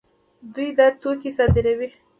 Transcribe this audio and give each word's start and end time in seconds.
دوی 0.53 0.69
دا 0.77 0.87
توکي 1.01 1.31
صادروي. 1.37 1.89